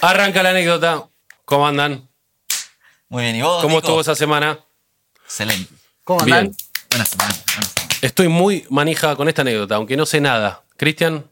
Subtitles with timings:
[0.00, 1.08] Arranca la anécdota.
[1.44, 2.08] ¿Cómo andan?
[3.08, 3.62] Muy bien, ¿y vos?
[3.62, 3.86] ¿Cómo Nico?
[3.86, 4.58] estuvo esa semana?
[5.24, 5.72] Excelente.
[6.04, 6.38] ¿Cómo Bien.
[6.38, 6.56] andan?
[6.90, 7.34] Buena semana.
[7.34, 7.98] buena semana.
[8.02, 10.62] Estoy muy manija con esta anécdota, aunque no sé nada.
[10.76, 11.28] Cristian,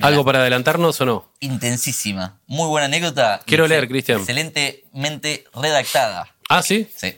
[0.00, 1.32] ¿algo para adelantarnos o no?
[1.40, 2.40] Intensísima.
[2.46, 3.40] Muy buena anécdota.
[3.46, 4.18] Quiero leer, Cristian.
[4.20, 6.34] Excelentemente redactada.
[6.48, 6.88] Ah, sí.
[6.96, 7.14] Sí.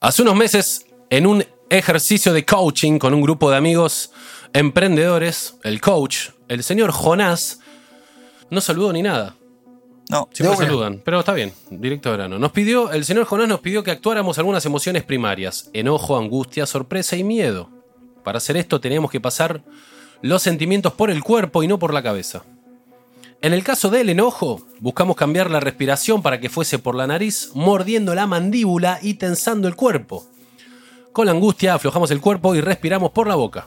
[0.00, 1.44] Hace unos meses, en un
[1.78, 4.12] ejercicio de coaching con un grupo de amigos
[4.52, 7.60] emprendedores, el coach, el señor Jonás,
[8.50, 9.36] no saludó ni nada.
[10.10, 10.28] No.
[10.32, 12.38] Siempre saludan, pero está bien, directo a grano.
[12.38, 17.16] Nos pidió, el señor Jonás nos pidió que actuáramos algunas emociones primarias: enojo, angustia, sorpresa
[17.16, 17.70] y miedo.
[18.22, 19.62] Para hacer esto teníamos que pasar
[20.20, 22.42] los sentimientos por el cuerpo y no por la cabeza.
[23.40, 27.50] En el caso del enojo, buscamos cambiar la respiración para que fuese por la nariz,
[27.54, 30.26] mordiendo la mandíbula y tensando el cuerpo.
[31.12, 33.66] Con la angustia aflojamos el cuerpo y respiramos por la boca.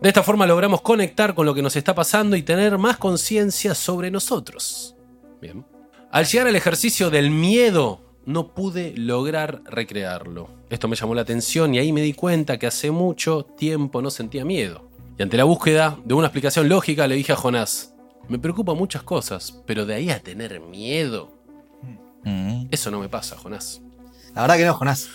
[0.00, 3.74] De esta forma logramos conectar con lo que nos está pasando y tener más conciencia
[3.74, 4.94] sobre nosotros.
[5.40, 5.64] Bien.
[6.10, 10.48] Al llegar al ejercicio del miedo, no pude lograr recrearlo.
[10.70, 14.10] Esto me llamó la atención y ahí me di cuenta que hace mucho tiempo no
[14.10, 14.88] sentía miedo.
[15.18, 17.94] Y ante la búsqueda de una explicación lógica le dije a Jonás,
[18.28, 21.32] me preocupan muchas cosas, pero de ahí a tener miedo,
[22.26, 22.68] Mm.
[22.70, 23.82] eso no me pasa, Jonás.
[24.34, 25.08] La verdad que no, Jonás.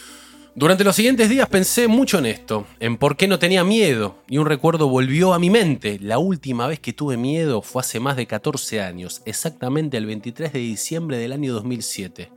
[0.60, 4.40] Durante los siguientes días pensé mucho en esto, en por qué no tenía miedo, y
[4.40, 6.00] un recuerdo volvió a mi mente.
[6.02, 10.52] La última vez que tuve miedo fue hace más de 14 años, exactamente el 23
[10.52, 12.30] de diciembre del año 2007,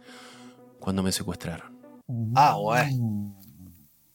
[0.78, 1.76] cuando me secuestraron.
[2.36, 3.36] Ah, bueno.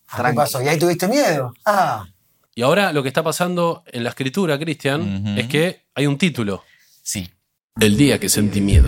[0.08, 0.62] Ah, ¿Qué pasó?
[0.62, 1.52] ¿Y ahí tuviste miedo?
[1.66, 2.06] Ah,
[2.56, 6.64] Y ahora lo que está pasando en la escritura, Cristian, es que hay un título,
[7.04, 7.30] Sí.
[7.78, 8.88] El día que sentí miedo.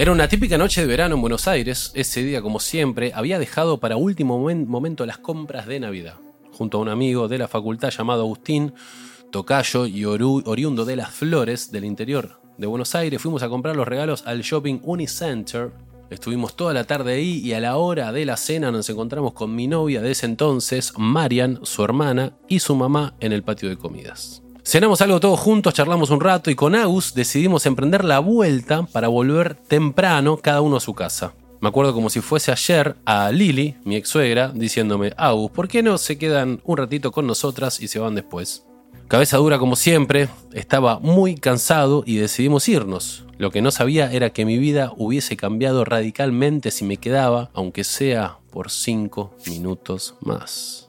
[0.00, 1.90] Era una típica noche de verano en Buenos Aires.
[1.92, 6.14] Ese día, como siempre, había dejado para último momen- momento las compras de Navidad.
[6.52, 8.74] Junto a un amigo de la facultad llamado Agustín,
[9.32, 13.88] tocayo y oriundo de las flores del interior de Buenos Aires, fuimos a comprar los
[13.88, 15.72] regalos al shopping Unicenter.
[16.10, 19.52] Estuvimos toda la tarde ahí y a la hora de la cena nos encontramos con
[19.52, 23.76] mi novia de ese entonces, Marian, su hermana y su mamá en el patio de
[23.76, 24.44] comidas.
[24.68, 29.08] Cenamos algo todos juntos, charlamos un rato y con Agus decidimos emprender la vuelta para
[29.08, 31.32] volver temprano cada uno a su casa.
[31.62, 35.82] Me acuerdo como si fuese ayer a Lili, mi ex suegra, diciéndome, Agus, ¿por qué
[35.82, 38.66] no se quedan un ratito con nosotras y se van después?
[39.08, 43.24] Cabeza dura como siempre, estaba muy cansado y decidimos irnos.
[43.38, 47.84] Lo que no sabía era que mi vida hubiese cambiado radicalmente si me quedaba, aunque
[47.84, 50.87] sea por cinco minutos más.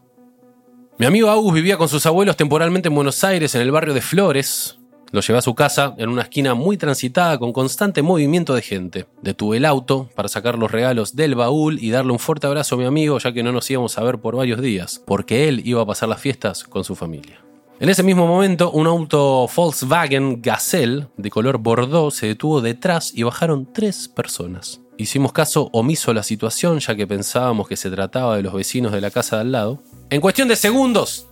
[1.00, 4.02] Mi amigo Agus vivía con sus abuelos temporalmente en Buenos Aires, en el barrio de
[4.02, 4.80] Flores.
[5.14, 9.06] Lo llevé a su casa en una esquina muy transitada con constante movimiento de gente.
[9.22, 12.80] Detuve el auto para sacar los regalos del baúl y darle un fuerte abrazo a
[12.80, 15.82] mi amigo ya que no nos íbamos a ver por varios días, porque él iba
[15.82, 17.40] a pasar las fiestas con su familia.
[17.80, 23.24] En ese mismo momento, un auto Volkswagen Gazelle de color bordeaux se detuvo detrás y
[23.24, 24.82] bajaron tres personas.
[24.98, 28.92] Hicimos caso omiso a la situación ya que pensábamos que se trataba de los vecinos
[28.92, 29.82] de la casa de al lado.
[30.12, 31.28] En cuestión de segundos,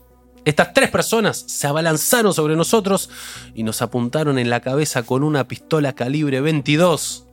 [0.45, 3.09] estas tres personas se abalanzaron sobre nosotros
[3.55, 7.25] y nos apuntaron en la cabeza con una pistola calibre 22.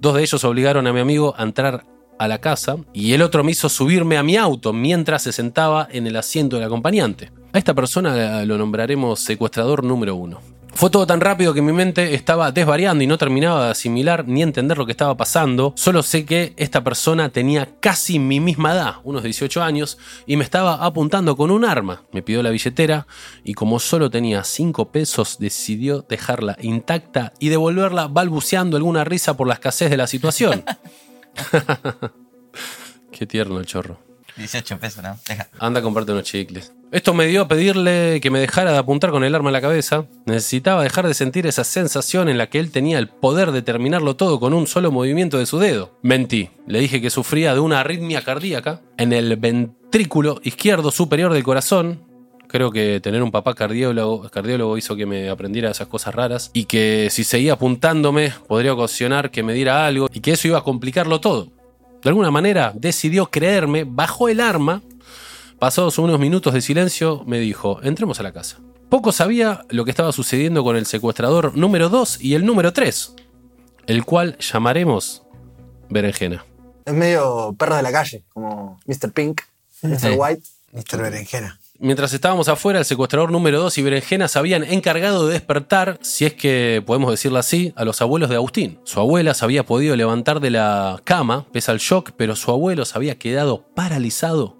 [0.00, 1.84] Dos de ellos obligaron a mi amigo a entrar
[2.20, 5.88] a la casa y el otro me hizo subirme a mi auto mientras se sentaba
[5.90, 7.32] en el asiento del acompañante.
[7.52, 10.53] A esta persona lo nombraremos secuestrador número uno.
[10.76, 14.42] Fue todo tan rápido que mi mente estaba desvariando y no terminaba de asimilar ni
[14.42, 15.72] entender lo que estaba pasando.
[15.76, 20.42] Solo sé que esta persona tenía casi mi misma edad, unos 18 años, y me
[20.42, 22.02] estaba apuntando con un arma.
[22.10, 23.06] Me pidió la billetera
[23.44, 29.46] y como solo tenía 5 pesos decidió dejarla intacta y devolverla balbuceando alguna risa por
[29.46, 30.64] la escasez de la situación.
[33.12, 34.13] Qué tierno el chorro.
[34.36, 35.16] 18 pesos, ¿no?
[35.28, 35.48] Deja.
[35.58, 36.72] Anda a comprarte unos chicles.
[36.90, 39.60] Esto me dio a pedirle que me dejara de apuntar con el arma en la
[39.60, 40.06] cabeza.
[40.26, 44.14] Necesitaba dejar de sentir esa sensación en la que él tenía el poder de terminarlo
[44.14, 45.98] todo con un solo movimiento de su dedo.
[46.02, 46.50] Mentí.
[46.66, 52.02] Le dije que sufría de una arritmia cardíaca en el ventrículo izquierdo superior del corazón.
[52.46, 56.66] Creo que tener un papá cardiólogo, cardiólogo hizo que me aprendiera esas cosas raras y
[56.66, 60.62] que si seguía apuntándome podría ocasionar que me diera algo y que eso iba a
[60.62, 61.50] complicarlo todo.
[62.04, 64.82] De alguna manera decidió creerme, bajó el arma,
[65.58, 68.58] pasados unos minutos de silencio me dijo, entremos a la casa.
[68.90, 73.14] Poco sabía lo que estaba sucediendo con el secuestrador número 2 y el número 3,
[73.86, 75.22] el cual llamaremos
[75.88, 76.44] Berenjena.
[76.84, 79.10] Es medio perro de la calle, como Mr.
[79.10, 79.40] Pink,
[79.80, 80.12] Mr.
[80.18, 80.42] White.
[80.72, 81.00] Mr.
[81.00, 81.58] Berenjena.
[81.80, 86.24] Mientras estábamos afuera, el secuestrador número 2 y Berenjena se habían encargado de despertar, si
[86.24, 88.78] es que podemos decirlo así, a los abuelos de Agustín.
[88.84, 92.84] Su abuela se había podido levantar de la cama, pese al shock, pero su abuelo
[92.84, 94.56] se había quedado paralizado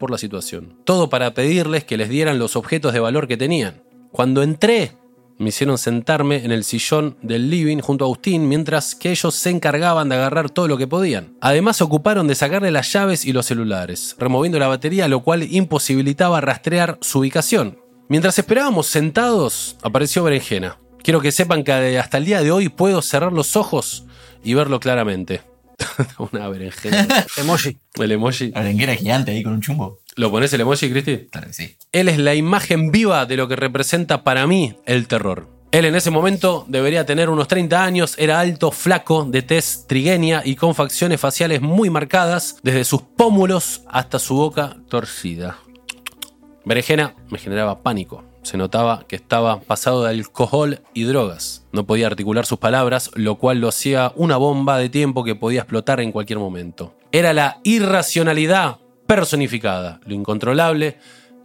[0.00, 0.76] por la situación.
[0.84, 3.84] Todo para pedirles que les dieran los objetos de valor que tenían.
[4.10, 4.96] Cuando entré,
[5.38, 9.50] me hicieron sentarme en el sillón del living junto a Agustín mientras que ellos se
[9.50, 11.36] encargaban de agarrar todo lo que podían.
[11.40, 15.42] Además se ocuparon de sacarle las llaves y los celulares, removiendo la batería, lo cual
[15.42, 17.78] imposibilitaba rastrear su ubicación.
[18.08, 20.78] Mientras esperábamos sentados, apareció Berenjena.
[21.02, 24.06] Quiero que sepan que hasta el día de hoy puedo cerrar los ojos
[24.42, 25.42] y verlo claramente.
[26.32, 27.06] Una berenjena.
[27.36, 27.78] Emoji.
[27.94, 28.50] El emoji.
[28.52, 30.00] La berenjena gigante ahí con un chumbo.
[30.16, 31.28] ¿Lo pones el emoji, Cristi?
[31.30, 31.76] Claro que sí.
[31.92, 35.46] Él es la imagen viva de lo que representa para mí el terror.
[35.72, 40.40] Él en ese momento debería tener unos 30 años, era alto, flaco, de tez trigueña
[40.42, 45.58] y con facciones faciales muy marcadas, desde sus pómulos hasta su boca torcida.
[46.64, 48.24] Berenjena me generaba pánico.
[48.40, 51.66] Se notaba que estaba pasado de alcohol y drogas.
[51.72, 55.60] No podía articular sus palabras, lo cual lo hacía una bomba de tiempo que podía
[55.60, 56.94] explotar en cualquier momento.
[57.12, 60.98] Era la irracionalidad personificada, lo incontrolable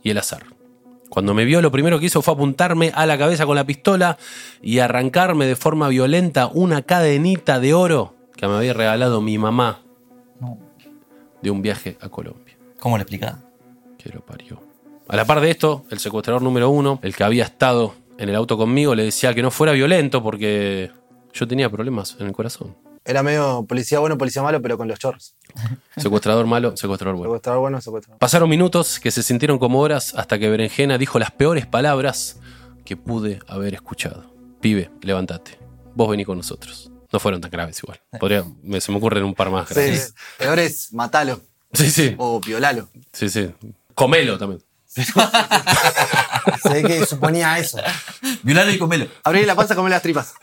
[0.03, 0.43] y el azar.
[1.09, 4.17] Cuando me vio, lo primero que hizo fue apuntarme a la cabeza con la pistola
[4.61, 9.81] y arrancarme de forma violenta una cadenita de oro que me había regalado mi mamá
[11.41, 12.57] de un viaje a Colombia.
[12.79, 13.39] ¿Cómo le explicaba?
[13.97, 14.61] Que lo parió.
[15.09, 18.35] A la par de esto, el secuestrador número uno, el que había estado en el
[18.35, 20.91] auto conmigo, le decía que no fuera violento porque
[21.33, 22.75] yo tenía problemas en el corazón.
[23.03, 25.35] Era medio policía bueno, policía malo, pero con los chorros.
[25.97, 27.29] Secuestrador malo, secuestrador bueno.
[27.29, 28.19] Secuestrador bueno, secuestrador.
[28.19, 32.37] Pasaron minutos que se sintieron como horas hasta que Berenjena dijo las peores palabras
[32.85, 34.31] que pude haber escuchado.
[34.61, 35.57] Pibe, levántate.
[35.95, 36.91] Vos vení con nosotros.
[37.11, 37.99] No fueron tan graves igual.
[38.19, 40.13] Podría, me- se me ocurren un par más Sí, graves.
[40.37, 41.41] peor es matalo
[41.73, 42.15] Sí, sí.
[42.17, 42.87] o violalo.
[43.11, 43.51] Sí, sí.
[43.95, 44.61] Comelo también.
[46.63, 47.77] Se ve que suponía eso.
[48.43, 49.07] Violalo y comelo.
[49.23, 50.33] Abrí la panza, comer las tripas.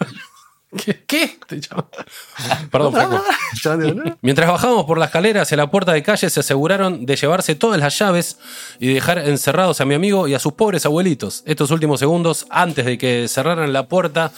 [0.76, 1.02] ¿Qué?
[1.06, 1.38] ¿Qué?
[1.46, 1.60] Te.
[2.70, 3.22] Perdón, Franco.
[4.20, 7.80] Mientras bajábamos por la escalera hacia la puerta de calle, se aseguraron de llevarse todas
[7.80, 8.38] las llaves
[8.78, 11.42] y dejar encerrados a mi amigo y a sus pobres abuelitos.
[11.46, 14.30] Estos últimos segundos, antes de que cerraran la puerta,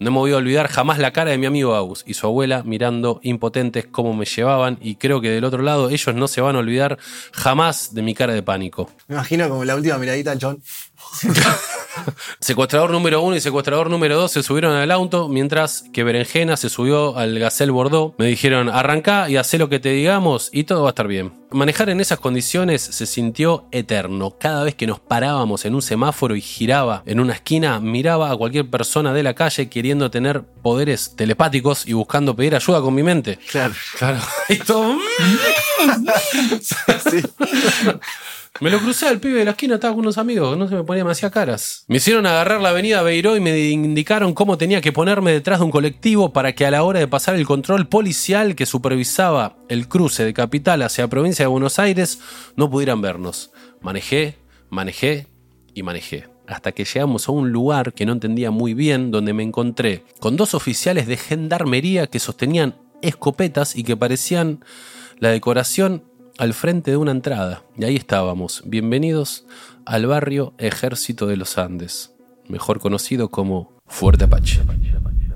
[0.00, 2.62] no me voy a olvidar jamás la cara de mi amigo Agus y su abuela
[2.64, 6.56] mirando impotentes cómo me llevaban y creo que del otro lado ellos no se van
[6.56, 6.98] a olvidar
[7.32, 8.90] jamás de mi cara de pánico.
[9.08, 10.62] Me imagino como la última miradita al John.
[12.40, 16.70] Secuestrador número uno y secuestrador número dos se subieron al auto, mientras que Berenjena se
[16.70, 18.14] subió al Gazelle Bordeaux.
[18.16, 21.39] Me dijeron, arrancá y hacé lo que te digamos y todo va a estar bien.
[21.52, 24.36] Manejar en esas condiciones se sintió eterno.
[24.38, 28.36] Cada vez que nos parábamos en un semáforo y giraba en una esquina, miraba a
[28.36, 33.02] cualquier persona de la calle queriendo tener poderes telepáticos y buscando pedir ayuda con mi
[33.02, 33.38] mente.
[33.50, 33.74] Claro.
[33.98, 34.20] Claro.
[34.48, 34.96] Y todo,
[37.10, 37.22] Sí.
[38.58, 40.82] Me lo crucé al pibe de la esquina, estaba con unos amigos, no se me
[40.82, 41.84] ponía demasiadas caras.
[41.86, 45.66] Me hicieron agarrar la avenida Beiró y me indicaron cómo tenía que ponerme detrás de
[45.66, 49.88] un colectivo para que a la hora de pasar el control policial que supervisaba el
[49.88, 52.20] cruce de capital hacia provincia de Buenos Aires
[52.56, 53.50] no pudieran vernos.
[53.80, 54.36] Manejé,
[54.68, 55.26] manejé
[55.72, 56.28] y manejé.
[56.46, 60.36] Hasta que llegamos a un lugar que no entendía muy bien, donde me encontré con
[60.36, 64.64] dos oficiales de gendarmería que sostenían escopetas y que parecían
[65.18, 66.09] la decoración
[66.40, 67.62] al frente de una entrada.
[67.76, 68.62] Y ahí estábamos.
[68.64, 69.44] Bienvenidos
[69.84, 72.14] al barrio Ejército de los Andes,
[72.48, 74.62] mejor conocido como Fuerte Apache.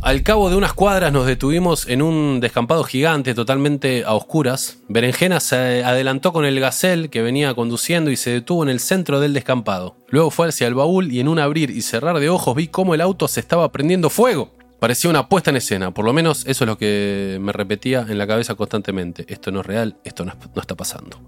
[0.00, 4.78] Al cabo de unas cuadras nos detuvimos en un descampado gigante totalmente a oscuras.
[4.88, 9.20] Berenjena se adelantó con el gacel que venía conduciendo y se detuvo en el centro
[9.20, 9.96] del descampado.
[10.08, 12.94] Luego fue hacia el baúl y en un abrir y cerrar de ojos vi cómo
[12.94, 14.52] el auto se estaba prendiendo fuego.
[14.84, 18.18] Parecía una puesta en escena, por lo menos eso es lo que me repetía en
[18.18, 19.24] la cabeza constantemente.
[19.32, 21.22] Esto no es real, esto no, está pasando.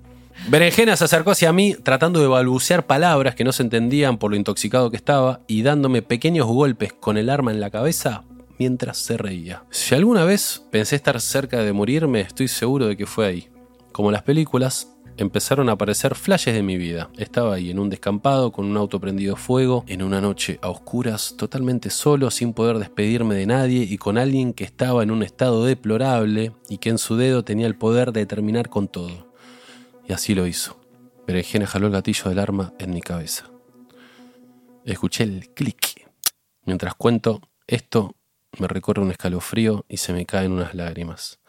[0.49, 4.37] Berenjena se acercó hacia mí tratando de balbucear palabras que no se entendían por lo
[4.37, 8.25] intoxicado que estaba y dándome pequeños golpes con el arma en la cabeza
[8.59, 9.65] mientras se reía.
[9.71, 13.49] Si alguna vez pensé estar cerca de morirme, estoy seguro de que fue ahí.
[13.91, 17.11] Como las películas, empezaron a aparecer flashes de mi vida.
[17.17, 21.35] Estaba ahí en un descampado con un auto prendido fuego, en una noche a oscuras,
[21.37, 25.65] totalmente solo, sin poder despedirme de nadie y con alguien que estaba en un estado
[25.65, 29.33] deplorable y que en su dedo tenía el poder de terminar con todo.
[30.09, 30.79] Y así lo hizo.
[31.27, 33.51] Berenjena jaló el gatillo del arma en mi cabeza.
[34.85, 36.09] Escuché el clic.
[36.65, 38.15] Mientras cuento esto,
[38.59, 41.41] me recorre un escalofrío y se me caen unas lágrimas.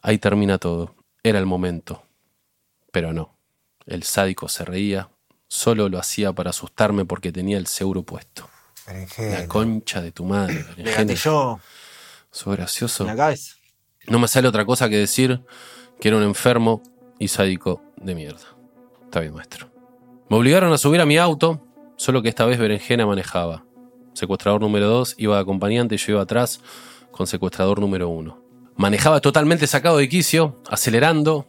[0.00, 0.94] Ahí termina todo.
[1.22, 2.02] Era el momento.
[2.94, 3.36] Pero no.
[3.86, 5.10] El sádico se reía.
[5.48, 8.48] Solo lo hacía para asustarme porque tenía el seguro puesto.
[8.86, 9.48] La Berenjena.
[9.48, 10.64] concha de tu madre.
[10.76, 11.58] Me Sos
[12.56, 13.04] gracioso.
[13.04, 13.56] la cabeza.
[14.06, 15.40] No me sale otra cosa que decir
[16.00, 16.82] que era un enfermo
[17.18, 18.56] y sádico de mierda.
[19.02, 19.72] Está bien, maestro.
[20.28, 23.64] Me obligaron a subir a mi auto, solo que esta vez Berenjena manejaba.
[24.12, 26.60] Secuestrador número 2 iba de acompañante y yo iba atrás
[27.10, 28.40] con secuestrador número 1.
[28.76, 31.48] Manejaba totalmente sacado de quicio, acelerando,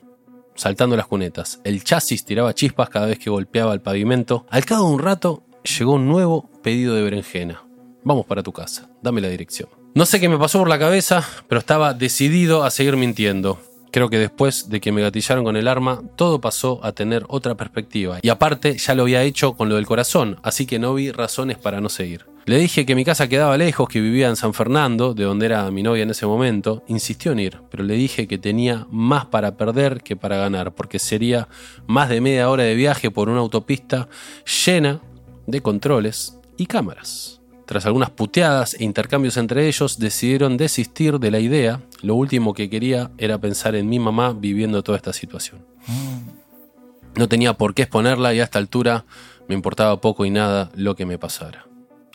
[0.55, 1.59] saltando las cunetas.
[1.63, 4.45] El chasis tiraba chispas cada vez que golpeaba el pavimento.
[4.49, 5.43] Al cabo de un rato
[5.77, 7.63] llegó un nuevo pedido de berenjena.
[8.03, 9.69] Vamos para tu casa, dame la dirección.
[9.93, 13.59] No sé qué me pasó por la cabeza, pero estaba decidido a seguir mintiendo.
[13.91, 17.55] Creo que después de que me gatillaron con el arma, todo pasó a tener otra
[17.55, 18.19] perspectiva.
[18.21, 21.57] Y aparte, ya lo había hecho con lo del corazón, así que no vi razones
[21.57, 22.25] para no seguir.
[22.45, 25.71] Le dije que mi casa quedaba lejos, que vivía en San Fernando, de donde era
[25.71, 26.83] mi novia en ese momento.
[26.87, 30.99] Insistió en ir, pero le dije que tenía más para perder que para ganar, porque
[30.99, 31.47] sería
[31.87, 34.09] más de media hora de viaje por una autopista
[34.65, 35.01] llena
[35.47, 37.41] de controles y cámaras.
[37.65, 41.81] Tras algunas puteadas e intercambios entre ellos, decidieron desistir de la idea.
[42.03, 45.65] Lo último que quería era pensar en mi mamá viviendo toda esta situación.
[47.15, 49.05] No tenía por qué exponerla y a esta altura
[49.47, 51.65] me importaba poco y nada lo que me pasara.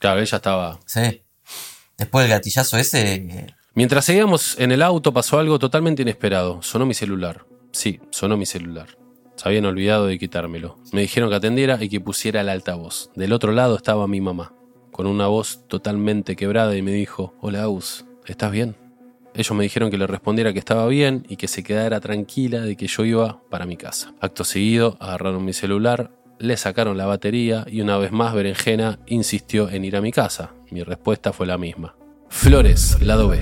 [0.00, 1.23] Claro, ella estaba Sí.
[1.97, 3.14] Después del gatillazo ese.
[3.14, 6.61] eh, Mientras seguíamos en el auto pasó algo totalmente inesperado.
[6.62, 7.45] Sonó mi celular.
[7.71, 8.88] Sí, sonó mi celular.
[9.37, 10.76] Se habían olvidado de quitármelo.
[10.92, 13.11] Me dijeron que atendiera y que pusiera el altavoz.
[13.14, 14.52] Del otro lado estaba mi mamá,
[14.90, 18.76] con una voz totalmente quebrada y me dijo, Hola Aus, ¿estás bien?
[19.33, 22.76] Ellos me dijeron que le respondiera que estaba bien y que se quedara tranquila de
[22.76, 24.12] que yo iba para mi casa.
[24.21, 29.68] Acto seguido, agarraron mi celular, le sacaron la batería y una vez más Berenjena insistió
[29.68, 30.54] en ir a mi casa.
[30.70, 31.94] Mi respuesta fue la misma.
[32.28, 33.38] Flores, lado B.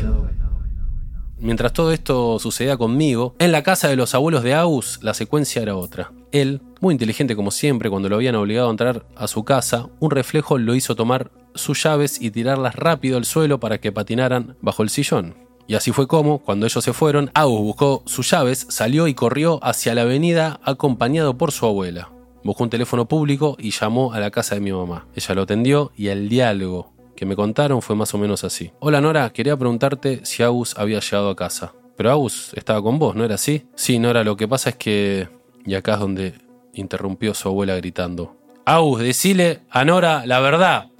[1.38, 5.62] Mientras todo esto sucedía conmigo, en la casa de los abuelos de Aus la secuencia
[5.62, 6.12] era otra.
[6.32, 10.10] Él, muy inteligente como siempre, cuando lo habían obligado a entrar a su casa, un
[10.10, 14.82] reflejo lo hizo tomar sus llaves y tirarlas rápido al suelo para que patinaran bajo
[14.82, 15.36] el sillón.
[15.68, 19.62] Y así fue como, cuando ellos se fueron, Aus buscó sus llaves, salió y corrió
[19.62, 22.10] hacia la avenida acompañado por su abuela.
[22.44, 25.06] Buscó un teléfono público y llamó a la casa de mi mamá.
[25.14, 28.70] Ella lo atendió y el diálogo que me contaron fue más o menos así.
[28.78, 31.74] Hola Nora, quería preguntarte si Agus había llegado a casa.
[31.96, 33.66] Pero Agus estaba con vos, ¿no era así?
[33.74, 35.28] Sí, Nora, lo que pasa es que...
[35.66, 36.34] Y acá es donde
[36.72, 38.36] interrumpió su abuela gritando.
[38.64, 40.90] Agus, decile a Nora la verdad.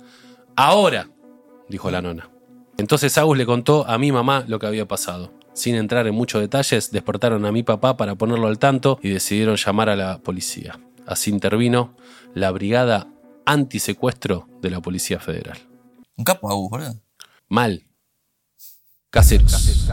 [0.57, 1.09] Ahora,
[1.69, 2.31] dijo la nona.
[2.79, 5.33] Entonces Agus le contó a mi mamá lo que había pasado.
[5.53, 9.57] Sin entrar en muchos detalles, despertaron a mi papá para ponerlo al tanto y decidieron
[9.57, 10.79] llamar a la policía.
[11.09, 11.97] Así intervino
[12.35, 13.09] la brigada
[13.47, 15.59] antisecuestro de la Policía Federal.
[16.17, 17.01] Un capo Agus, boludo.
[17.49, 17.87] Mal.
[19.09, 19.89] Caseros.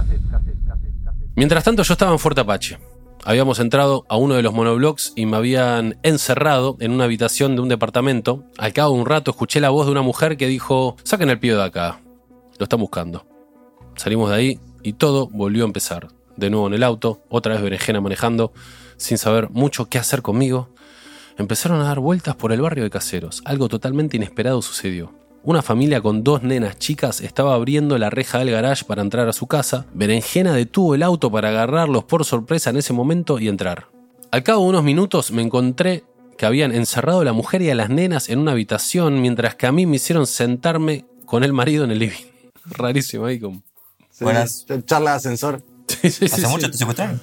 [1.35, 2.79] Mientras tanto yo estaba en Fuerte Apache.
[3.23, 7.61] Habíamos entrado a uno de los monoblocks y me habían encerrado en una habitación de
[7.61, 8.43] un departamento.
[8.57, 11.39] Al cabo de un rato escuché la voz de una mujer que dijo, saquen el
[11.39, 12.01] pibe de acá.
[12.59, 13.25] Lo están buscando.
[13.95, 16.09] Salimos de ahí y todo volvió a empezar.
[16.35, 18.51] De nuevo en el auto, otra vez berenjena manejando,
[18.97, 20.74] sin saber mucho qué hacer conmigo.
[21.37, 23.41] Empezaron a dar vueltas por el barrio de Caseros.
[23.45, 25.13] Algo totalmente inesperado sucedió.
[25.43, 29.33] Una familia con dos nenas chicas estaba abriendo la reja del garage para entrar a
[29.33, 29.85] su casa.
[29.93, 33.87] Berenjena detuvo el auto para agarrarlos por sorpresa en ese momento y entrar.
[34.31, 36.03] Al cabo de unos minutos me encontré
[36.37, 39.67] que habían encerrado a la mujer y a las nenas en una habitación mientras que
[39.67, 42.25] a mí me hicieron sentarme con el marido en el living.
[42.65, 43.61] Rarísimo ahí como...
[44.09, 44.65] Sí, Buenas.
[44.85, 45.61] Charla de ascensor.
[45.87, 46.47] Sí, sí, sí, ¿Hace sí.
[46.47, 47.21] mucho te secuestraron?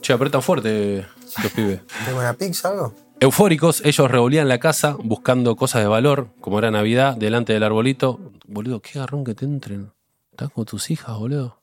[0.00, 1.04] Che, apretan fuerte
[1.42, 1.80] los pibes.
[2.06, 3.07] ¿Tengo una pizza o algo?
[3.20, 8.20] Eufóricos, ellos revolían la casa buscando cosas de valor, como era Navidad, delante del arbolito.
[8.46, 9.90] Boludo, qué garrón que te entren.
[10.30, 11.58] Estás con tus hijas, boludo.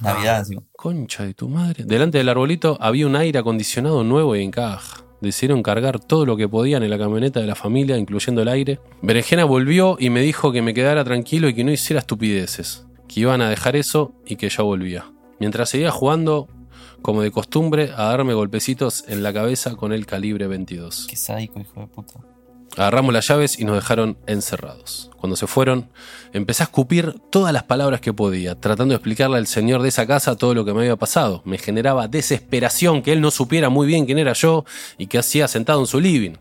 [0.00, 0.62] Navidad, encima.
[0.72, 1.84] Concha de tu madre.
[1.86, 5.02] Delante del arbolito había un aire acondicionado nuevo y en caja.
[5.22, 8.78] Decidieron cargar todo lo que podían en la camioneta de la familia, incluyendo el aire.
[9.00, 12.86] Berenjena volvió y me dijo que me quedara tranquilo y que no hiciera estupideces.
[13.08, 15.10] Que iban a dejar eso y que ya volvía.
[15.38, 16.46] Mientras seguía jugando,
[17.02, 21.06] como de costumbre, a darme golpecitos en la cabeza con el calibre 22.
[21.08, 22.20] Qué sádico, hijo de puta.
[22.76, 25.10] Agarramos las llaves y nos dejaron encerrados.
[25.16, 25.90] Cuando se fueron,
[26.32, 30.06] empecé a escupir todas las palabras que podía, tratando de explicarle al señor de esa
[30.06, 31.42] casa todo lo que me había pasado.
[31.44, 34.64] Me generaba desesperación que él no supiera muy bien quién era yo
[34.98, 36.34] y qué hacía sentado en su living.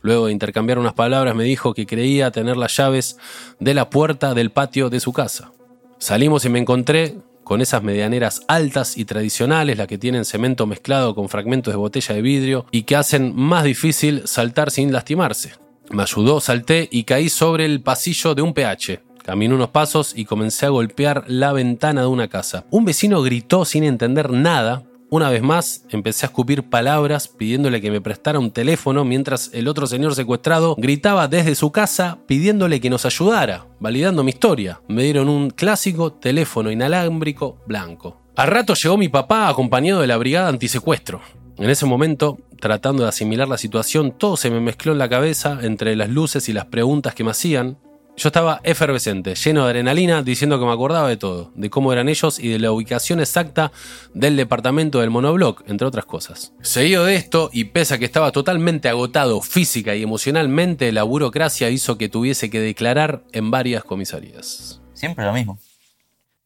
[0.00, 3.18] Luego de intercambiar unas palabras me dijo que creía tener las llaves
[3.60, 5.52] de la puerta del patio de su casa.
[5.98, 11.14] Salimos y me encontré con esas medianeras altas y tradicionales, las que tienen cemento mezclado
[11.14, 15.54] con fragmentos de botella de vidrio y que hacen más difícil saltar sin lastimarse.
[15.88, 19.00] Me ayudó, salté y caí sobre el pasillo de un PH.
[19.24, 22.66] Caminé unos pasos y comencé a golpear la ventana de una casa.
[22.70, 27.90] Un vecino gritó sin entender nada Una vez más, empecé a escupir palabras pidiéndole que
[27.90, 32.90] me prestara un teléfono mientras el otro señor secuestrado gritaba desde su casa pidiéndole que
[32.90, 34.82] nos ayudara, validando mi historia.
[34.86, 38.20] Me dieron un clásico teléfono inalámbrico blanco.
[38.36, 41.22] Al rato llegó mi papá acompañado de la brigada antisecuestro.
[41.56, 45.58] En ese momento, tratando de asimilar la situación, todo se me mezcló en la cabeza
[45.62, 47.78] entre las luces y las preguntas que me hacían.
[48.18, 52.08] Yo estaba efervescente, lleno de adrenalina, diciendo que me acordaba de todo, de cómo eran
[52.08, 53.70] ellos y de la ubicación exacta
[54.12, 56.52] del departamento del monobloc, entre otras cosas.
[56.60, 61.70] Seguido de esto, y pese a que estaba totalmente agotado física y emocionalmente, la burocracia
[61.70, 64.80] hizo que tuviese que declarar en varias comisarías.
[64.94, 65.60] Siempre lo mismo.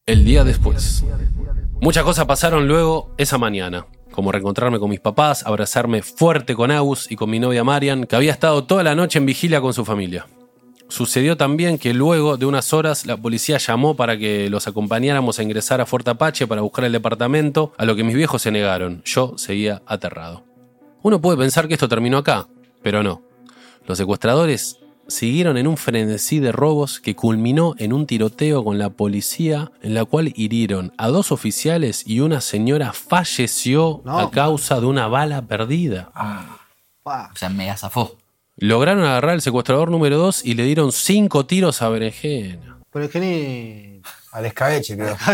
[0.04, 1.02] El día después.
[1.80, 7.10] Muchas cosas pasaron luego esa mañana, como reencontrarme con mis papás, abrazarme fuerte con Agus
[7.10, 9.86] y con mi novia Marian, que había estado toda la noche en vigilia con su
[9.86, 10.26] familia.
[10.92, 15.42] Sucedió también que luego de unas horas la policía llamó para que los acompañáramos a
[15.42, 19.00] ingresar a Fuerte Apache para buscar el departamento, a lo que mis viejos se negaron.
[19.06, 20.44] Yo seguía aterrado.
[21.00, 22.46] Uno puede pensar que esto terminó acá,
[22.82, 23.22] pero no.
[23.86, 28.90] Los secuestradores siguieron en un frenesí de robos que culminó en un tiroteo con la
[28.90, 34.18] policía en la cual hirieron a dos oficiales y una señora falleció No.
[34.18, 36.10] a causa de una bala perdida.
[37.02, 37.30] Pa.
[37.34, 38.18] O sea, me zafó.
[38.56, 42.80] Lograron agarrar al secuestrador número 2 y le dieron cinco tiros a Berenjena.
[42.92, 44.02] Pero es que ni.
[44.32, 45.16] Al escabeche, creo.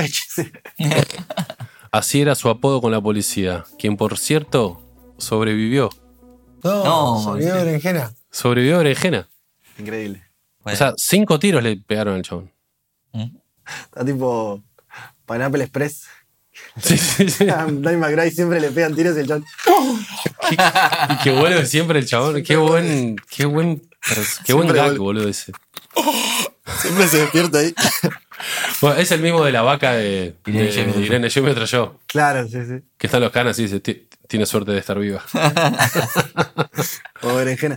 [1.91, 4.83] Así era su apodo con la policía, quien por cierto
[5.17, 5.91] sobrevivió.
[6.63, 7.65] No, olvidó sí.
[7.65, 8.13] berenjena.
[8.31, 9.29] Sobrevivió a Berenjena.
[9.79, 10.25] Increíble.
[10.65, 12.53] O sea, cinco tiros le pegaron al chabón.
[13.13, 14.63] Está tipo
[15.27, 16.09] Pineapple Express.
[16.83, 17.45] Sí, sí, sí.
[17.49, 19.45] A Dave McGrath siempre le pegan tiros y el chabón.
[20.51, 22.43] Y qué bueno siempre el chabón.
[22.43, 23.83] Qué buen, qué buen,
[24.45, 25.53] qué buen Siempre gag, boludo ese.
[26.81, 27.75] Siempre se despierta ahí.
[28.81, 31.01] Bueno, es el mismo de la vaca de Irene de.
[31.01, 31.97] Irene Jimmy otro yo.
[32.07, 32.75] Claro, sí, sí.
[32.97, 35.23] Que están los canas y dice, "Ti- tiene suerte de estar viva.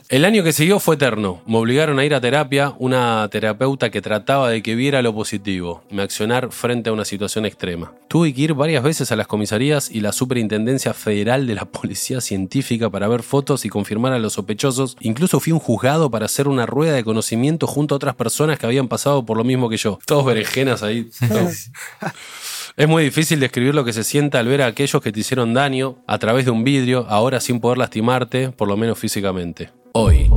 [0.10, 1.42] El año que siguió fue eterno.
[1.48, 5.84] Me obligaron a ir a terapia, una terapeuta que trataba de que viera lo positivo,
[5.90, 7.92] me accionar frente a una situación extrema.
[8.08, 12.22] Tuve que ir varias veces a las comisarías y la Superintendencia Federal de la Policía
[12.22, 14.96] Científica para ver fotos y confirmar a los sospechosos.
[15.00, 18.60] Incluso fui a un juzgado para hacer una rueda de conocimiento junto a otras personas
[18.60, 19.98] que habían pasado por lo mismo que yo.
[20.06, 20.51] Todos berenjenas
[20.84, 21.10] ahí.
[22.78, 25.54] Es muy difícil describir lo que se siente al ver a aquellos que te hicieron
[25.54, 29.72] daño a través de un vidrio, ahora sin poder lastimarte, por lo menos físicamente.
[29.92, 30.30] Hoy.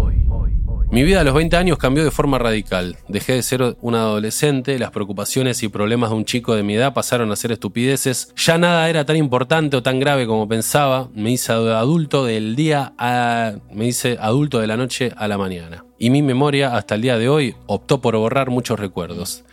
[0.94, 2.96] Mi vida a los 20 años cambió de forma radical.
[3.08, 6.94] Dejé de ser un adolescente, las preocupaciones y problemas de un chico de mi edad
[6.94, 8.32] pasaron a ser estupideces.
[8.36, 11.08] Ya nada era tan importante o tan grave como pensaba.
[11.12, 13.54] Me hice adulto del día a.
[13.72, 15.84] me hice adulto de la noche a la mañana.
[15.98, 19.44] Y mi memoria, hasta el día de hoy, optó por borrar muchos recuerdos.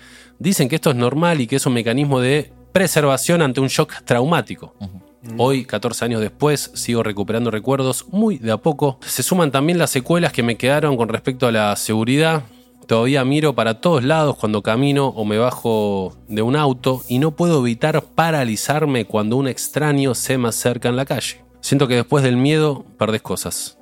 [0.42, 4.02] Dicen que esto es normal y que es un mecanismo de preservación ante un shock
[4.06, 4.74] traumático.
[5.38, 8.98] Hoy, 14 años después, sigo recuperando recuerdos muy de a poco.
[9.06, 12.42] Se suman también las secuelas que me quedaron con respecto a la seguridad.
[12.88, 17.36] Todavía miro para todos lados cuando camino o me bajo de un auto y no
[17.36, 21.46] puedo evitar paralizarme cuando un extraño se me acerca en la calle.
[21.60, 23.78] Siento que después del miedo perdés cosas.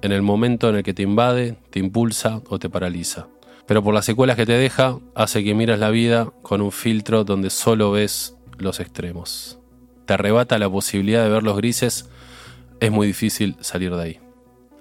[0.00, 3.26] En el momento en el que te invade, te impulsa o te paraliza.
[3.68, 7.22] Pero por las secuelas que te deja, hace que miras la vida con un filtro
[7.24, 9.58] donde solo ves los extremos.
[10.06, 12.08] Te arrebata la posibilidad de ver los grises,
[12.80, 14.20] es muy difícil salir de ahí.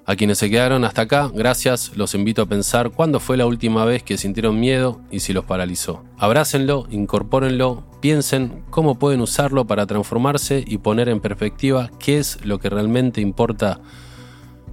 [0.06, 3.84] A quienes se quedaron hasta acá, gracias, los invito a pensar cuándo fue la última
[3.84, 6.06] vez que sintieron miedo y si los paralizó.
[6.18, 12.58] Abrácenlo, incorpórenlo, piensen cómo pueden usarlo para transformarse y poner en perspectiva qué es lo
[12.58, 13.82] que realmente importa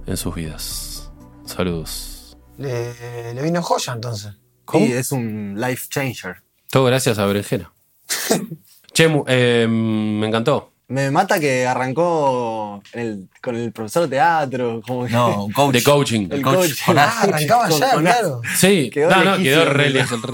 [0.05, 1.11] en sus vidas.
[1.43, 2.04] Saludos.
[2.57, 4.33] Le, le vino joya entonces.
[4.65, 4.85] ¿Cómo?
[4.85, 6.37] Sí, es un life changer.
[6.69, 7.71] Todo gracias a Berenjena.
[8.93, 10.71] che, mu- eh, me encantó.
[10.87, 14.81] Me mata que arrancó el- con el profesor de teatro.
[14.85, 15.73] Como que- No, un coach.
[15.73, 16.27] De coaching.
[16.31, 16.85] El coach coach.
[16.85, 18.41] con Ah, arrancaba Con- ya, con- claro.
[18.57, 19.89] Sí, Quedó no, no, quedó re,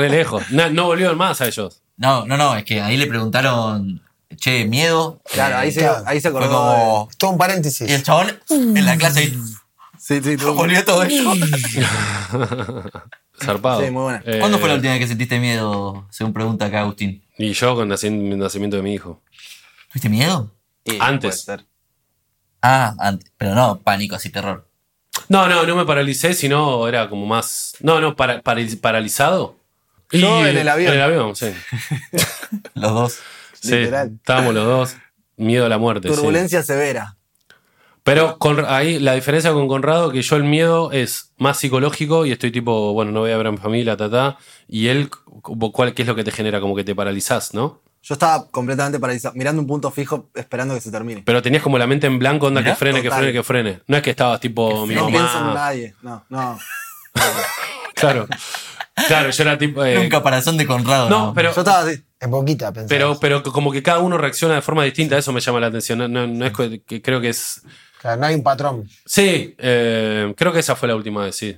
[0.09, 0.51] lejos.
[0.51, 1.81] No, no volvieron más a ellos.
[1.97, 4.01] No, no, no, es que ahí le preguntaron,
[4.35, 5.21] che, miedo.
[5.31, 6.03] Claro, ahí se, Claro.
[6.05, 6.57] ahí se Fue acordó.
[6.57, 7.09] como.
[7.17, 7.89] Todo un paréntesis.
[7.89, 9.37] Y el chabón en la clase ahí
[10.03, 11.31] Sí, sí, tú- volvió todo eso.
[13.39, 13.81] Zarpado.
[13.83, 14.23] Sí, muy buena.
[14.25, 16.07] Eh, ¿Cuándo fue la última vez que sentiste miedo?
[16.09, 17.23] Según pregunta acá Agustín.
[17.37, 19.21] Y yo con el nacimiento de mi hijo.
[19.91, 20.51] ¿Tuviste miedo?
[20.85, 21.45] Sí, Antes.
[22.61, 23.31] Ah, antes.
[23.37, 24.67] Pero no, pánico, así terror.
[25.29, 27.75] No, no, no me paralicé, sino era como más.
[27.79, 29.55] No, no, para- para- paralizado.
[30.11, 30.91] Yo en el avión.
[30.93, 31.53] En el avión, sí.
[32.73, 33.19] Los dos.
[33.53, 34.11] Sí, Literal.
[34.15, 34.95] estábamos los dos.
[35.37, 36.09] Miedo a la muerte.
[36.09, 36.15] sí.
[36.15, 37.15] Turbulencia severa.
[38.03, 42.31] Pero con, ahí la diferencia con Conrado que yo el miedo es más psicológico y
[42.31, 44.37] estoy tipo, bueno, no voy a ver a mi familia, ta, ta.
[44.67, 45.09] Y él,
[45.41, 46.59] como, ¿cuál, ¿qué es lo que te genera?
[46.59, 47.81] Como que te paralizás, ¿no?
[48.03, 51.21] Yo estaba completamente paralizado, mirando un punto fijo, esperando que se termine.
[51.23, 53.79] Pero tenías como la mente en blanco, onda Mirá, que frene, que frene, que frene.
[53.85, 55.17] No es que estabas tipo mi no mamá.
[55.17, 55.95] pienso en nadie.
[56.01, 56.57] No, no.
[57.93, 58.27] Claro.
[59.07, 59.85] Claro, yo era tipo.
[59.85, 61.07] eh, un caparazón de Conrado.
[61.09, 61.53] no, pero.
[61.53, 62.03] Yo estaba así.
[62.19, 62.87] En poquita, pensé.
[62.89, 65.99] Pero, pero como que cada uno reacciona de forma distinta, eso me llama la atención.
[65.99, 67.61] No, no- no es que, que creo que es.
[68.01, 68.89] Claro, no hay un patrón.
[69.05, 71.57] Sí, eh, creo que esa fue la última vez, sí.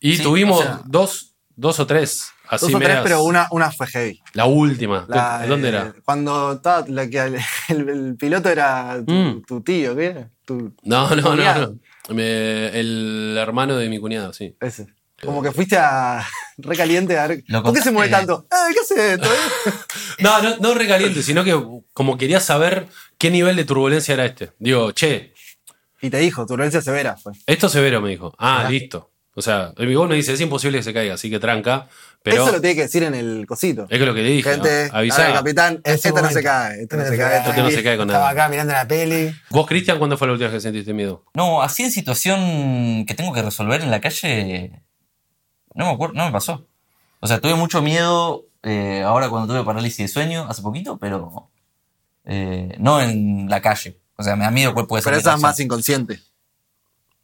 [0.00, 2.30] Y Sí, tuvimos o sea- dos, dos o tres.
[2.46, 4.20] Así Dos o tres, pero una, una fue heavy.
[4.34, 5.06] La última.
[5.08, 5.94] La, ¿Dónde eh, era?
[6.04, 7.36] Cuando estaba, la que el,
[7.68, 9.42] el- el piloto era tu, Mm.
[9.46, 10.30] tu tío, ¿qué era?
[10.44, 11.30] Tu, No, no, no.
[11.30, 11.76] cuñado.
[12.08, 12.14] no.
[12.14, 14.54] Me- el hermano de mi cuñado, sí.
[14.60, 14.88] ese.
[15.24, 16.22] Como que fuiste a
[16.58, 17.44] recaliente a ver.
[17.62, 18.46] ¿Por qué se mueve tanto?
[18.50, 19.26] ¿qué hace esto?
[19.32, 19.72] eh?
[20.18, 21.58] No, no, no recaliente, sino que
[21.94, 24.52] como quería saber qué nivel de turbulencia era este.
[24.58, 25.32] Digo, che,
[26.04, 27.32] Y te dijo, turbulencia severa fue.
[27.46, 28.34] esto es severo, me dijo.
[28.38, 29.10] Ah, listo.
[29.34, 31.88] O sea, el Miguel me dice, es imposible que se caiga, así que tranca.
[32.22, 33.86] Pero Eso lo tiene que decir en el cosito.
[33.88, 34.50] es que lo que te dije.
[34.50, 34.98] Gente, ¿no?
[34.98, 35.22] Avisá.
[35.22, 36.82] a ver, capitán, esto no se cae.
[36.82, 37.38] Esto no se cae.
[37.38, 38.42] Esto no se cae con Estaba nada.
[38.42, 39.34] acá mirando la peli.
[39.48, 41.24] ¿Vos, Cristian, cuándo fue la última vez que sentiste miedo?
[41.32, 44.82] No, así en situación que tengo que resolver en la calle,
[45.74, 46.68] no me acuerdo, no me pasó.
[47.20, 51.50] O sea, tuve mucho miedo eh, ahora cuando tuve parálisis de sueño, hace poquito, pero
[52.26, 53.98] eh, no en la calle.
[54.16, 55.12] O sea, me da miedo cuál puede ser.
[55.12, 56.20] Pero esa es más inconsciente.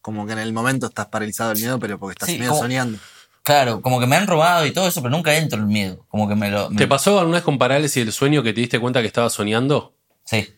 [0.03, 2.63] Como que en el momento estás paralizado del miedo, pero porque estás Sí, medio como-
[2.63, 2.99] soñando.
[3.43, 6.05] Claro, como que me han robado y todo eso, pero nunca entro en el miedo.
[6.09, 6.71] Como que me lo.
[6.71, 9.33] me- ¿Te pasó alguna vez con parálisis del sueño que te diste cuenta que estabas
[9.33, 10.55] soñando Sí.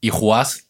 [0.00, 0.68] y jugás?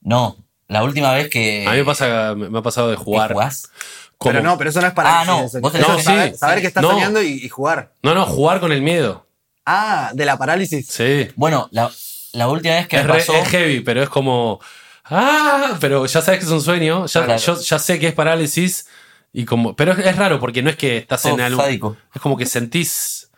[0.00, 0.36] No,
[0.68, 1.64] la última vez que.
[1.66, 3.32] A mí me, pasa, me ha pasado de jugar.
[3.32, 3.70] jugás.
[4.18, 6.38] como- Pero no, pero eso no es para Ah, no, vos tenés que- saber, sí,
[6.38, 6.60] saber sí.
[6.62, 6.90] que estás No.
[6.92, 7.92] soñando y, y jugar.
[8.02, 9.26] No, no, jugar con el miedo.
[9.66, 10.86] Ah, de la parálisis.
[10.88, 11.28] Sí.
[11.36, 11.90] Bueno, la,
[12.36, 13.34] la última vez que Es, me re- pasó.
[13.34, 14.60] es heavy, pero es como.
[15.04, 15.76] ¡Ah!
[15.80, 17.06] Pero ya sabes que es un sueño.
[17.06, 17.40] Ya, Claro.
[17.40, 18.86] yo ya sé que es parálisis.
[19.32, 21.60] Y como, pero es, es raro porque no es que estás Todo en algo.
[21.62, 21.96] sádico.
[22.14, 23.30] Es como que sentís.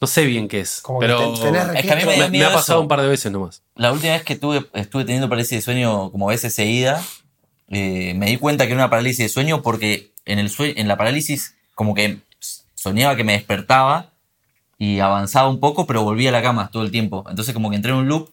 [0.00, 0.80] No sé bien qué es.
[0.82, 2.80] Como que pero te- tenés Es que a mí me ha pasado eso.
[2.82, 3.62] un par de veces nomás.
[3.76, 7.02] La última vez que tuve, estuve teniendo parálisis de sueño como veces seguida,
[7.68, 10.88] eh, me di cuenta que era una parálisis de sueño porque en, el sue- en
[10.88, 12.18] la parálisis como que
[12.74, 14.10] soñaba que me despertaba
[14.82, 17.24] y avanzaba un poco, pero volvía a la cama todo el tiempo.
[17.30, 18.30] Entonces como que entré en un loop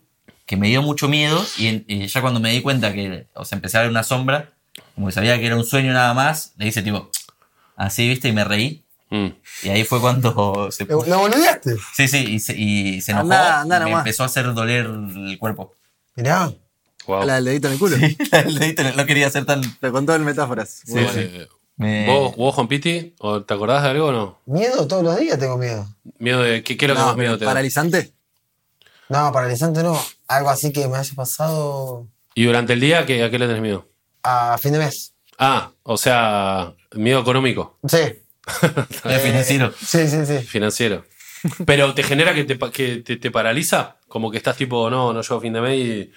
[0.47, 3.77] que me dio mucho miedo y, ya cuando me di cuenta que, o sea, empecé
[3.77, 4.49] a ver una sombra,
[4.95, 7.11] como que sabía que era un sueño nada más, le hice tipo,
[7.75, 8.83] así, viste, y me reí.
[9.11, 9.27] Mm.
[9.61, 11.75] Y ahí fue cuando se ¿Lo, lo boludeaste?
[11.95, 13.25] Sí, sí, y se, y se enojó.
[13.25, 13.99] Andá, andá y me nomás.
[13.99, 15.75] empezó a hacer doler el cuerpo.
[16.15, 16.51] Mirá.
[17.05, 17.25] Wow.
[17.27, 17.95] La del dedito en el culo.
[18.31, 19.61] El dedito no quería hacer tan.
[19.81, 20.81] Lo contó en metáforas.
[20.87, 21.21] Muy Sí, bueno.
[21.21, 21.47] Eh,
[21.79, 23.15] me- ¿Vos, vos, Juan Piti?
[23.19, 24.39] ¿O ¿Te acordás de algo o no?
[24.45, 25.87] Miedo todos los días tengo miedo.
[26.19, 27.51] ¿Miedo de qué, qué es lo que más miedo te da?
[27.51, 28.13] ¿Paralizante?
[29.09, 29.99] No, paralizante no.
[30.27, 33.61] Algo así que me haya pasado ¿Y durante el día ¿qué, a qué le tenés
[33.61, 33.87] miedo?
[34.23, 35.13] a fin de mes.
[35.39, 37.97] Ah, o sea, miedo económico, Sí.
[37.97, 39.71] de financiero.
[39.83, 40.39] Sí, sí, sí.
[40.39, 41.05] financiero.
[41.65, 45.21] Pero te genera que te, que te, te paraliza, como que estás tipo, no, no
[45.21, 46.11] llego a fin de mes y,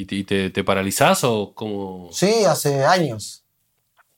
[0.00, 2.08] y te, y te- te paralizás o como...
[2.12, 3.43] Sí, hace años.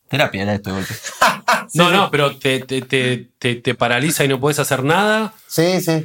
[0.09, 0.95] Terapia era esto de golpe.
[1.75, 5.81] no, no, pero te, te, te, te- te paraliza y no puedes hacer nada Sí,
[5.81, 6.05] sí.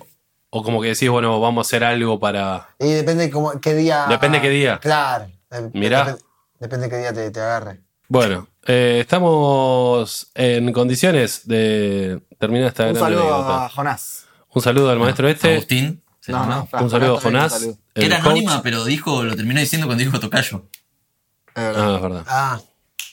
[0.49, 2.69] o como que decís, bueno, vamos a hacer algo para...
[2.79, 4.05] Y depende cómo, qué día.
[4.09, 4.79] Depende qué día.
[4.79, 5.27] Claro.
[5.49, 6.05] De- Mirá.
[6.05, 6.21] Depende,
[6.59, 7.81] depende qué día te, te agarre.
[8.07, 13.65] Bueno, eh, estamos en condiciones de terminar esta Un gran saludo anécdota.
[13.65, 14.25] a Jonás.
[14.53, 15.53] Un saludo al maestro este.
[15.53, 16.03] Agustín.
[16.19, 17.53] ¿se No, no, Un saludo a Jonás.
[17.53, 17.77] saludo.
[17.95, 18.25] Era coach.
[18.27, 20.65] anónima, pero dijo, lo terminó diciendo cuando dijo tocayo.
[21.55, 21.83] Verdad.
[21.91, 22.25] Ah, es verdad.
[22.27, 22.59] Ah,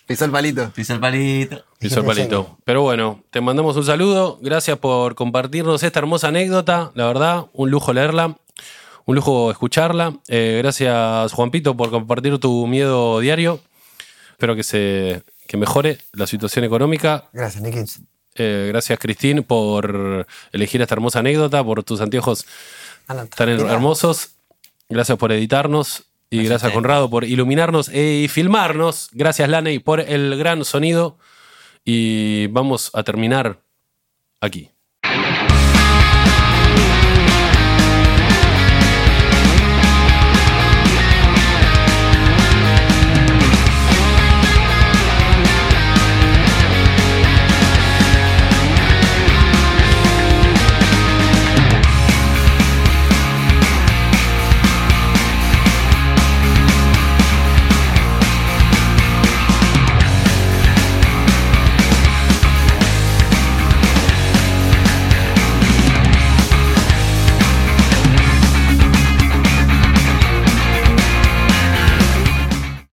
[0.08, 0.70] Pisó el palito.
[0.74, 1.62] Pisa el palito.
[1.78, 2.56] Piso el palito.
[2.64, 4.38] Pero bueno, te mandamos un saludo.
[4.40, 6.92] Gracias por compartirnos esta hermosa anécdota.
[6.94, 8.38] La verdad, un lujo leerla.
[9.04, 10.14] Un lujo escucharla.
[10.28, 13.60] Eh, gracias, Juanpito, por compartir tu miedo diario.
[14.30, 17.28] Espero que se que mejore la situación económica.
[17.34, 18.00] gracias, Nikits.
[18.36, 22.46] Eh, gracias, Cristín, por elegir esta hermosa anécdota, por tus anteojos
[23.36, 24.30] tan hermosos.
[24.88, 26.07] Gracias por editarnos.
[26.30, 26.74] Y Gracias gracias, a ti.
[26.74, 29.08] Conrado, por iluminarnos e- y filmarnos.
[29.12, 31.18] Gracias, Laney, por el gran sonido.
[31.84, 33.62] Y vamos a terminar
[34.40, 34.70] aquí.